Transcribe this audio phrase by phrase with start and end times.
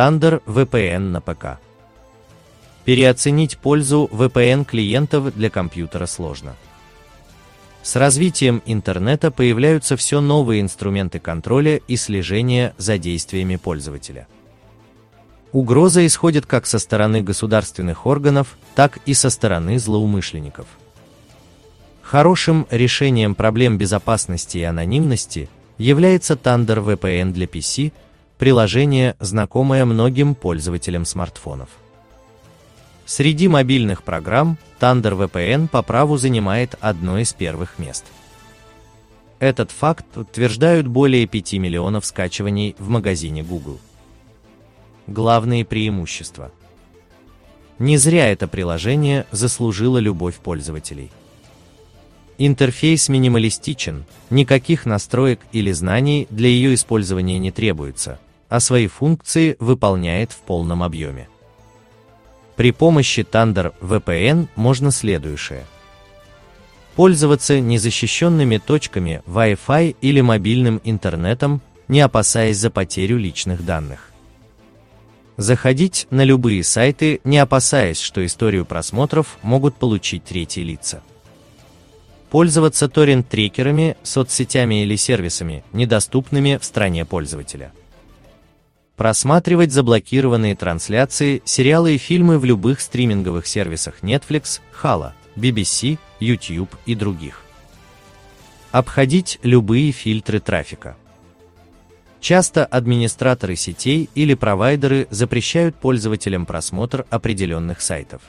[0.00, 1.60] Thunder VPN на ПК.
[2.86, 6.56] Переоценить пользу VPN-клиентов для компьютера сложно.
[7.82, 14.26] С развитием интернета появляются все новые инструменты контроля и слежения за действиями пользователя.
[15.52, 20.66] Угроза исходит как со стороны государственных органов, так и со стороны злоумышленников.
[22.00, 27.92] Хорошим решением проблем безопасности и анонимности является Thunder VPN для PC,
[28.40, 31.68] приложение, знакомое многим пользователям смартфонов.
[33.04, 38.06] Среди мобильных программ Thunder VPN по праву занимает одно из первых мест.
[39.40, 43.78] Этот факт утверждают более 5 миллионов скачиваний в магазине Google.
[45.06, 46.50] Главные преимущества.
[47.78, 51.10] Не зря это приложение заслужило любовь пользователей.
[52.38, 58.18] Интерфейс минималистичен, никаких настроек или знаний для ее использования не требуется,
[58.50, 61.28] а свои функции выполняет в полном объеме.
[62.56, 65.64] При помощи Thunder VPN можно следующее.
[66.96, 74.10] Пользоваться незащищенными точками Wi-Fi или мобильным интернетом, не опасаясь за потерю личных данных.
[75.36, 81.02] Заходить на любые сайты, не опасаясь, что историю просмотров могут получить третьи лица.
[82.30, 87.72] Пользоваться торрент-трекерами, соцсетями или сервисами, недоступными в стране пользователя
[89.00, 96.94] просматривать заблокированные трансляции, сериалы и фильмы в любых стриминговых сервисах Netflix, Halo, BBC, YouTube и
[96.94, 97.40] других.
[98.72, 100.98] Обходить любые фильтры трафика.
[102.20, 108.20] Часто администраторы сетей или провайдеры запрещают пользователям просмотр определенных сайтов.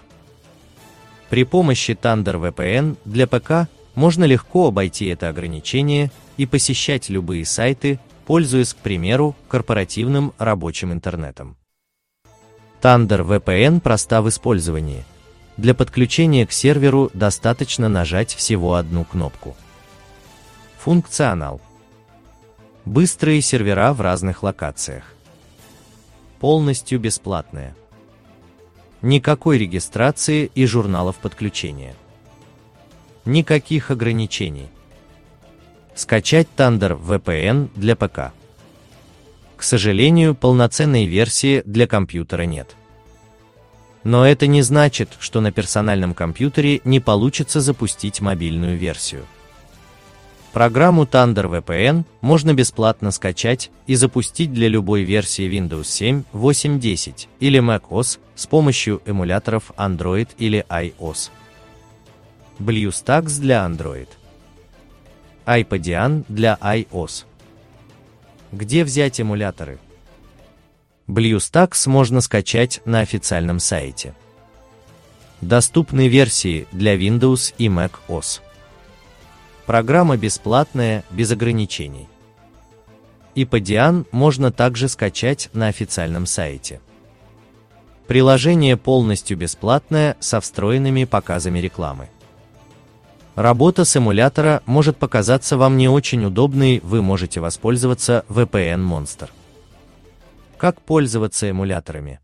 [1.30, 8.00] При помощи Thunder VPN для ПК можно легко обойти это ограничение и посещать любые сайты,
[8.26, 11.58] пользуясь, к примеру, корпоративным рабочим интернетом.
[12.82, 15.04] Thunder VPN проста в использовании.
[15.58, 19.56] Для подключения к серверу достаточно нажать всего одну кнопку.
[20.80, 21.62] Функционал.
[22.86, 25.04] Быстрые сервера в разных локациях.
[26.40, 27.76] Полностью бесплатная.
[29.04, 31.94] Никакой регистрации и журналов подключения.
[33.26, 34.70] Никаких ограничений.
[36.02, 38.34] Скачать Thunder VPN для ПК.
[39.56, 42.76] К сожалению, полноценной версии для компьютера нет.
[44.04, 49.28] Но это не значит, что на персональном компьютере не получится запустить мобильную версию.
[50.54, 57.30] Программу Thunder VPN можно бесплатно скачать и запустить для любой версии Windows 7, 8, 10
[57.40, 61.30] или macOS с помощью эмуляторов Android или iOS.
[62.58, 64.08] BlueStacks для Android
[65.52, 67.26] iPadian для iOS.
[68.54, 69.80] Где взять эмуляторы?
[71.08, 74.16] BlueStacks можно скачать на официальном сайте.
[75.42, 78.40] Доступны версии для Windows и Mac OS.
[79.66, 82.08] Программа бесплатная, без ограничений.
[83.36, 86.80] iPadian можно также скачать на официальном сайте.
[88.08, 92.08] Приложение полностью бесплатное со встроенными показами рекламы.
[93.36, 99.30] Работа с эмулятора может показаться вам не очень удобной, вы можете воспользоваться VPN Monster.
[100.58, 102.20] Как пользоваться эмуляторами?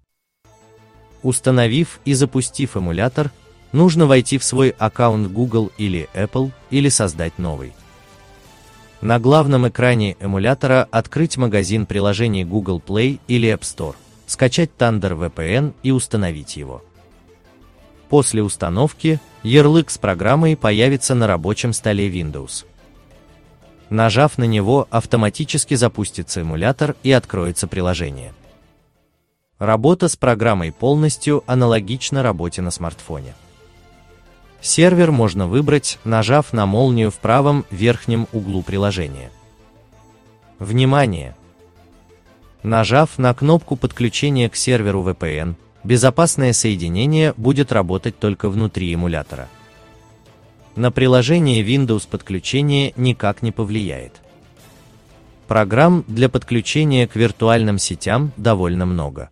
[1.23, 3.31] Установив и запустив эмулятор,
[3.71, 7.73] нужно войти в свой аккаунт Google или Apple или создать новый.
[8.99, 13.95] На главном экране эмулятора открыть магазин приложений Google Play или App Store,
[14.25, 16.83] скачать Thunder VPN и установить его.
[18.09, 22.65] После установки ярлык с программой появится на рабочем столе Windows.
[23.89, 28.33] Нажав на него, автоматически запустится эмулятор и откроется приложение.
[29.59, 33.33] Работа с программой полностью аналогична работе на смартфоне.
[34.61, 39.31] Сервер можно выбрать, нажав на молнию в правом верхнем углу приложения.
[40.59, 41.35] Внимание!
[42.63, 49.47] Нажав на кнопку подключения к серверу VPN, безопасное соединение будет работать только внутри эмулятора.
[50.75, 54.21] На приложение Windows подключение никак не повлияет.
[55.47, 59.29] Программ для подключения к виртуальным сетям довольно много.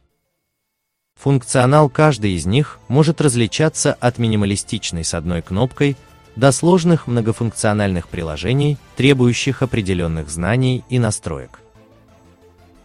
[1.21, 5.97] Функционал каждой из них может различаться от минималистичной с одной кнопкой
[6.35, 11.61] до сложных многофункциональных приложений, требующих определенных знаний и настроек.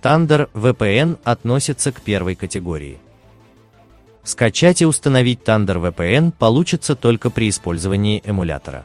[0.03, 2.99] Thunder VPN относится к первой категории–
[4.23, 8.85] Скачать и установить Thunder VPN получится только при использовании эмулятора.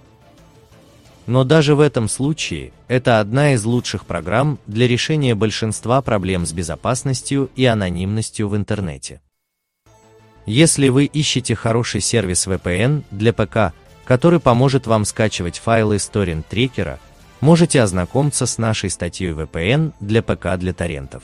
[1.28, 6.54] Но даже в этом случае это одна из лучших программ для решения большинства проблем с
[6.54, 9.22] безопасностью и анонимностью в интернете.
[10.46, 13.74] Если вы ищете хороший сервис VPN для ПК,
[14.06, 17.00] который поможет вам скачивать файлы с торрент-трекера,
[17.42, 21.24] можете ознакомиться с нашей статьей VPN для ПК для торрентов.